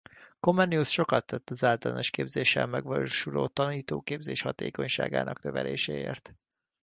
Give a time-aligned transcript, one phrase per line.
[0.39, 6.35] Comenius sokat tett az általános képzéssel megvalósuló tanítóképzés hatékonyságának növeléséért.